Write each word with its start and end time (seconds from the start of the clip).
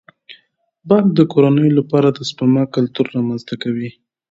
بانک 0.89 1.07
د 1.15 1.19
کورنیو 1.31 1.77
لپاره 1.79 2.07
د 2.11 2.19
سپما 2.29 2.63
کلتور 2.75 3.05
رامنځته 3.15 3.55
کوي. 3.63 3.89